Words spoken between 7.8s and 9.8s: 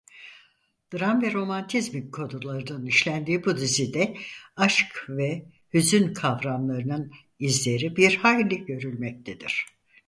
bir hayli görülmektedir.